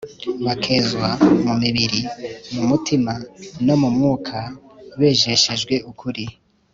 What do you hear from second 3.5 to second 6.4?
no mu mwuka, bejeshejwe ukuri